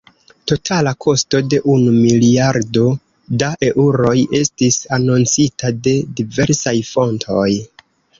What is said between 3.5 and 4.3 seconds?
eŭroj